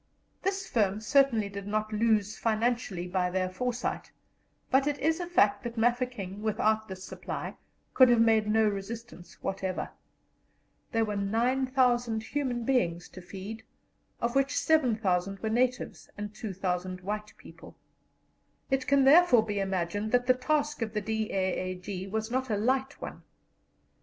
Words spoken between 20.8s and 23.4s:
of the D.A.A.G. was not a light one.